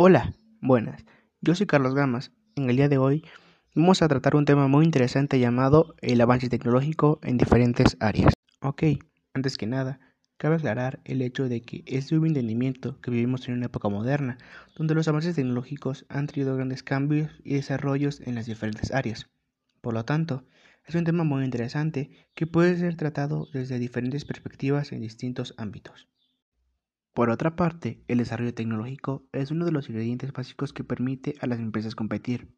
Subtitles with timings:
[0.00, 1.04] Hola, buenas.
[1.40, 2.30] Yo soy Carlos Gamas.
[2.54, 3.24] En el día de hoy
[3.74, 8.32] vamos a tratar un tema muy interesante llamado el avance tecnológico en diferentes áreas.
[8.60, 8.84] Ok,
[9.34, 9.98] antes que nada,
[10.36, 13.88] cabe aclarar el hecho de que es de un entendimiento que vivimos en una época
[13.88, 14.38] moderna,
[14.76, 19.28] donde los avances tecnológicos han traído grandes cambios y desarrollos en las diferentes áreas.
[19.80, 20.44] Por lo tanto,
[20.86, 26.06] es un tema muy interesante que puede ser tratado desde diferentes perspectivas en distintos ámbitos.
[27.14, 31.46] Por otra parte, el desarrollo tecnológico es uno de los ingredientes básicos que permite a
[31.46, 32.48] las empresas competir.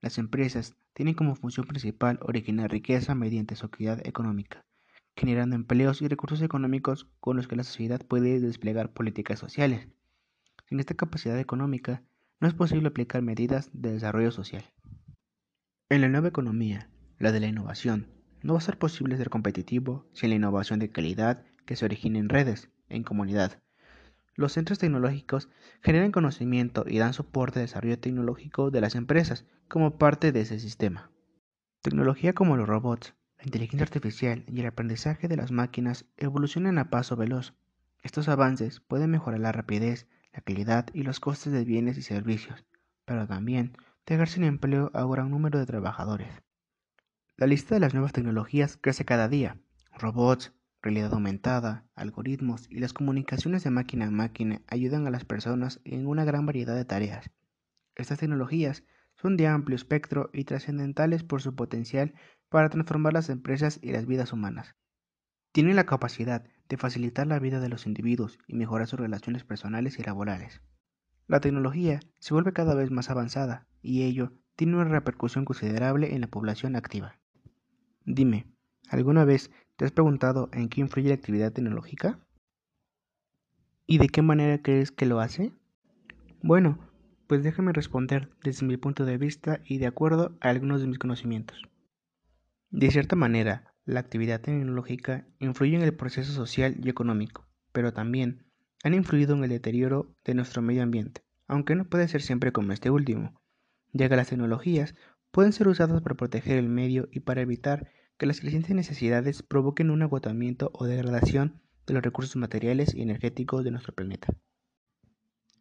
[0.00, 4.64] Las empresas tienen como función principal originar riqueza mediante su actividad económica,
[5.16, 9.88] generando empleos y recursos económicos con los que la sociedad puede desplegar políticas sociales.
[10.68, 12.02] Sin esta capacidad económica,
[12.40, 14.64] no es posible aplicar medidas de desarrollo social.
[15.88, 18.08] En la nueva economía, la de la innovación,
[18.42, 22.18] no va a ser posible ser competitivo sin la innovación de calidad que se origina
[22.18, 23.62] en redes, en comunidad,
[24.38, 25.48] los centros tecnológicos
[25.82, 30.60] generan conocimiento y dan soporte al desarrollo tecnológico de las empresas como parte de ese
[30.60, 31.10] sistema.
[31.82, 36.88] Tecnología como los robots, la inteligencia artificial y el aprendizaje de las máquinas evolucionan a
[36.88, 37.54] paso veloz.
[38.04, 42.64] Estos avances pueden mejorar la rapidez, la calidad y los costes de bienes y servicios,
[43.04, 46.44] pero también dejar sin empleo a un gran número de trabajadores.
[47.36, 49.58] La lista de las nuevas tecnologías crece cada día.
[49.98, 50.52] Robots,
[50.88, 56.06] realidad aumentada, algoritmos y las comunicaciones de máquina a máquina ayudan a las personas en
[56.06, 57.30] una gran variedad de tareas.
[57.94, 62.14] Estas tecnologías son de amplio espectro y trascendentales por su potencial
[62.48, 64.76] para transformar las empresas y las vidas humanas.
[65.52, 69.98] Tienen la capacidad de facilitar la vida de los individuos y mejorar sus relaciones personales
[69.98, 70.62] y laborales.
[71.26, 76.22] La tecnología se vuelve cada vez más avanzada y ello tiene una repercusión considerable en
[76.22, 77.20] la población activa.
[78.06, 78.46] Dime,
[78.88, 82.18] ¿alguna vez ¿Te has preguntado en qué influye la actividad tecnológica?
[83.86, 85.52] ¿Y de qué manera crees que lo hace?
[86.42, 86.80] Bueno,
[87.28, 90.98] pues déjame responder desde mi punto de vista y de acuerdo a algunos de mis
[90.98, 91.62] conocimientos.
[92.70, 98.46] De cierta manera, la actividad tecnológica influye en el proceso social y económico, pero también
[98.82, 102.72] han influido en el deterioro de nuestro medio ambiente, aunque no puede ser siempre como
[102.72, 103.40] este último,
[103.92, 104.96] ya que las tecnologías
[105.30, 109.90] pueden ser usadas para proteger el medio y para evitar que las crecientes necesidades provoquen
[109.90, 114.28] un agotamiento o degradación de los recursos materiales y energéticos de nuestro planeta.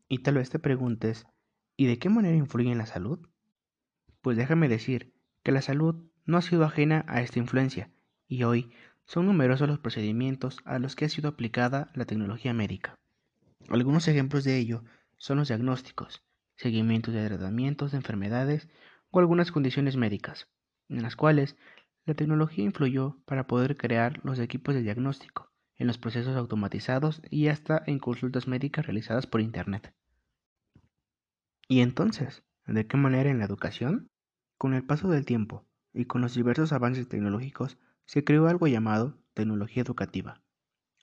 [0.09, 1.27] Y tal vez te preguntes,
[1.77, 3.19] ¿y de qué manera influye en la salud?
[4.21, 5.13] Pues déjame decir
[5.43, 7.91] que la salud no ha sido ajena a esta influencia,
[8.27, 8.71] y hoy
[9.05, 12.95] son numerosos los procedimientos a los que ha sido aplicada la tecnología médica.
[13.69, 14.83] Algunos ejemplos de ello
[15.17, 16.23] son los diagnósticos,
[16.55, 18.67] seguimientos de tratamientos de enfermedades
[19.11, 20.47] o algunas condiciones médicas,
[20.89, 21.55] en las cuales
[22.07, 27.49] la tecnología influyó para poder crear los equipos de diagnóstico, en los procesos automatizados y
[27.49, 29.93] hasta en consultas médicas realizadas por Internet.
[31.67, 32.45] ¿Y entonces?
[32.65, 34.09] ¿De qué manera en la educación?
[34.57, 39.17] Con el paso del tiempo y con los diversos avances tecnológicos se creó algo llamado
[39.33, 40.41] tecnología educativa,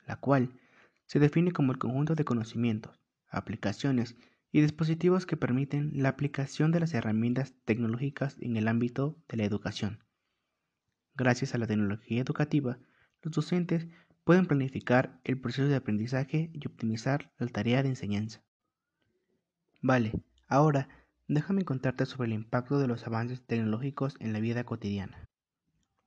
[0.07, 0.59] la cual
[1.05, 2.99] se define como el conjunto de conocimientos,
[3.29, 4.17] aplicaciones
[4.53, 9.45] y dispositivos que permiten la aplicación de las herramientas tecnológicas en el ámbito de la
[9.45, 10.03] educación
[11.17, 12.77] Gracias a la tecnología educativa,
[13.23, 13.87] los docentes
[14.25, 18.43] pueden planificar el proceso de aprendizaje y optimizar la tarea de enseñanza.
[19.81, 20.13] Vale,
[20.49, 20.89] ahora
[21.29, 25.29] déjame contarte sobre el impacto de los avances tecnológicos en la vida cotidiana.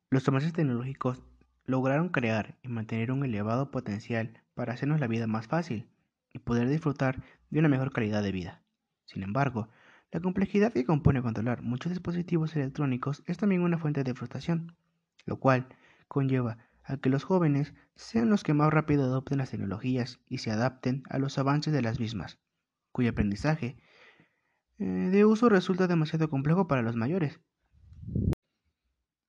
[0.10, 1.24] Los avances tecnológicos
[1.64, 5.88] lograron crear y mantener un elevado potencial para hacernos la vida más fácil
[6.34, 8.62] y poder disfrutar de una mejor calidad de vida.
[9.06, 9.70] Sin embargo,
[10.12, 14.76] la complejidad que compone controlar muchos dispositivos electrónicos es también una fuente de frustración
[15.28, 15.68] lo cual
[16.08, 20.50] conlleva a que los jóvenes sean los que más rápido adopten las tecnologías y se
[20.50, 22.40] adapten a los avances de las mismas,
[22.92, 23.78] cuyo aprendizaje
[24.80, 27.40] eh, de uso resulta demasiado complejo para los mayores.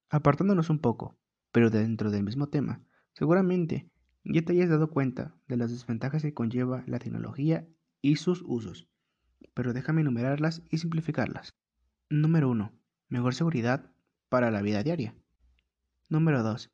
[0.08, 1.18] Apartándonos un poco,
[1.52, 2.82] pero dentro del mismo tema,
[3.12, 3.90] seguramente
[4.24, 7.66] ya te hayas dado cuenta de las desventajas que conlleva la tecnología
[8.00, 8.88] y sus usos,
[9.54, 11.54] pero déjame enumerarlas y simplificarlas.
[12.08, 12.72] Número 1.
[13.08, 13.90] Mejor seguridad
[14.28, 15.14] para la vida diaria.
[16.10, 16.70] Número 2.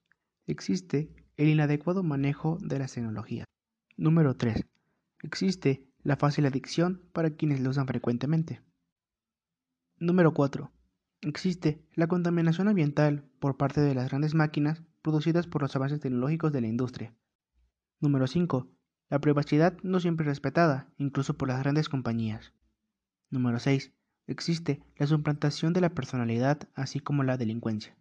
[0.46, 3.46] Existe el inadecuado manejo de las tecnologías.
[3.96, 4.64] Número 3.
[5.24, 8.62] Existe la fácil adicción para quienes lo usan frecuentemente.
[9.98, 10.70] Número 4.
[11.22, 16.52] Existe la contaminación ambiental por parte de las grandes máquinas producidas por los avances tecnológicos
[16.52, 17.12] de la industria.
[17.98, 18.70] Número 5.
[19.10, 22.52] La privacidad no siempre respetada, incluso por las grandes compañías.
[23.30, 23.92] Número 6.
[24.28, 27.96] Existe la suplantación de la personalidad así como la delincuencia.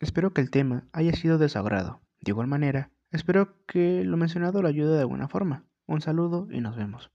[0.00, 2.00] Espero que el tema haya sido de.
[2.20, 5.64] De igual manera, espero que lo mencionado lo ayude de alguna forma.
[5.86, 7.10] Un saludo y nos vemos.